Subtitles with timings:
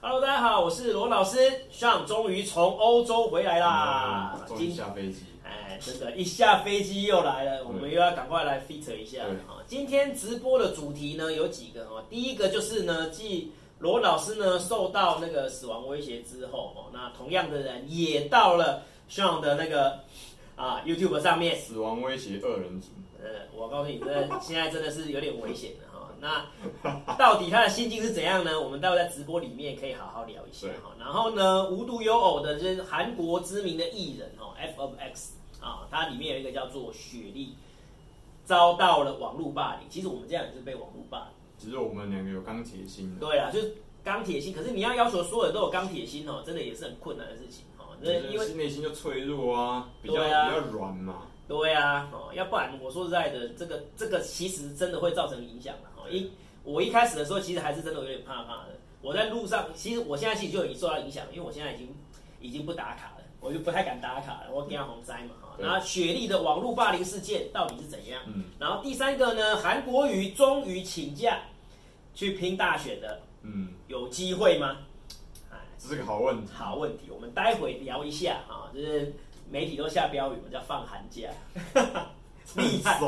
[0.00, 1.38] Hello，大家好，我是罗老师。
[1.72, 5.24] Sean 终于从欧洲回来啦，终于下飞机。
[5.42, 9.24] 哎，真的，一下飞机又来了，我们又要赶快来 feature 一下。
[9.66, 13.50] 今天直播的主题呢有几个哦，第一个就是呢，继
[13.80, 19.98] 罗老师呢受到那个死亡威胁之后哦，那同样的人也到了 Sean 的那个
[20.54, 21.56] 啊 YouTube 上面。
[21.56, 22.86] 死亡威胁二人组。
[23.20, 25.88] 呃，我告诉你，这现在真的是有点危险的。
[26.20, 26.44] 那
[27.18, 28.58] 到底他的心境是怎样呢？
[28.60, 30.94] 我们待会在直播里面可以好好聊一下哈。
[30.98, 37.54] 然后呢，无独有偶的，就是韩国知名的艺人哦，F of X 啊，它里面有一个叫做雪莉，
[38.44, 39.88] 遭到了网络霸凌。
[39.90, 41.26] 其实我们这样也是被网络霸凌。
[41.58, 43.14] 只是我们两个有钢铁心。
[43.18, 43.74] 对啊，就是
[44.04, 44.54] 钢铁心。
[44.54, 47.98] 可是你要要求所有人都有钢铁心哦，真的也是很困难的事情哦。
[48.00, 51.24] 因为内心就脆弱啊，比较比较软嘛。
[51.48, 55.88] 对啊，哦，要不然我说实在的，这个这个其实真的会造成影响的。
[56.10, 56.30] 一，
[56.68, 58.76] 我一开始的时候其实还是真的有点怕怕的。
[59.00, 61.94] 我在路上，其实我现在其实就已经受到影响，因为我现在已经
[62.40, 64.48] 已经不打卡了，我就不太敢打卡了。
[64.52, 65.56] 我给他红灾嘛哈。
[65.58, 68.20] 然后雪莉的网络霸凌事件到底是怎样？
[68.26, 68.44] 嗯。
[68.58, 71.38] 然后第三个呢，韩国瑜终于请假
[72.12, 74.76] 去拼大选的，嗯，有机会吗？
[75.50, 76.52] 哎，这是个好问题。
[76.52, 79.14] 好问题，我们待会聊一下啊，就是
[79.50, 81.28] 媒体都下标语，我叫放寒假。
[82.56, 82.98] 厉害，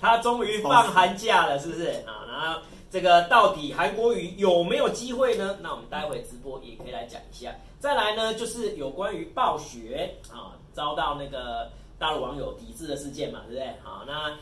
[0.00, 2.24] 他终于放寒假了，是不是啊？
[2.28, 2.60] 然后
[2.94, 5.58] 这个到底韩国瑜有没有机会呢？
[5.60, 7.52] 那我们待会直播也可以来讲一下。
[7.80, 13.74] 再来呢，就是有关于暴雪啊遭到那个大陆网友抵制的事件嘛，对不对？
[13.82, 14.38] 好，那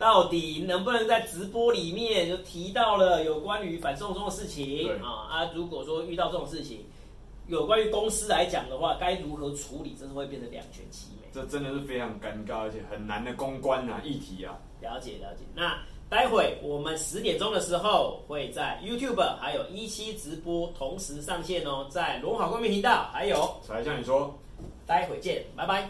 [0.00, 5.30] 到底能不能在直播里面就提到了有关于反送中的事情啊？
[5.30, 6.84] 啊，如果说遇到这种事情，
[7.46, 9.94] 有关于公司来讲的话，该如何处理？
[9.94, 11.28] 真是会变成两全其美。
[11.32, 14.58] 这真的是非常尴尬，而且很难的公关啊议题啊。
[14.80, 15.44] 了解了解。
[15.54, 15.78] 那
[16.12, 23.58] 待会我们十点钟的时候会在 YouTube 还有一期直播同时上线哦，在龙好公民频道还有。
[23.66, 24.38] 才向你说，
[24.86, 25.88] 待会见，拜拜。